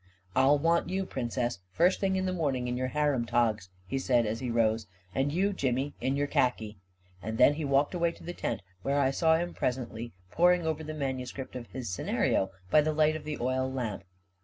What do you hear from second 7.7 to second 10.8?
away to the tent, where I saw him presently poring